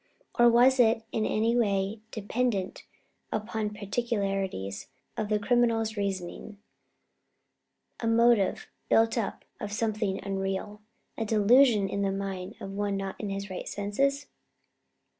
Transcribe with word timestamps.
Or 0.33 0.49
was 0.49 0.79
it 0.79 1.03
in 1.11 1.27
any 1.27 1.55
way 1.55 1.99
dependent 2.09 2.85
upon 3.31 3.69
peculiarities 3.69 4.87
of 5.15 5.29
the 5.29 5.37
criminal's 5.37 5.95
reasoning 5.95 6.57
a 7.99 8.07
motive 8.07 8.67
built 8.89 9.15
up 9.15 9.45
of 9.59 9.71
something 9.71 10.19
unreal, 10.23 10.81
a 11.19 11.25
delusion 11.25 11.87
in 11.87 12.01
the 12.01 12.11
mind 12.11 12.55
of 12.59 12.71
one 12.71 12.97
not 12.97 13.15
in 13.19 13.29
his 13.29 13.51
right 13.51 13.67
senses?" 13.67 14.25